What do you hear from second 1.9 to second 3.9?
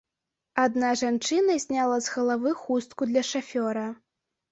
з галавы хустку для шафёра.